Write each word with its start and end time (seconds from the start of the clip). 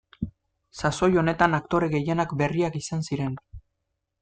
Sasoi 0.79 1.09
honetan 1.23 1.57
aktore 1.59 1.91
gehienak 1.97 2.35
berriak 2.41 2.81
izan 2.83 3.07
ziren. 3.11 3.37